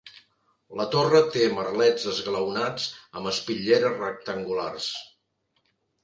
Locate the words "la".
0.79-0.85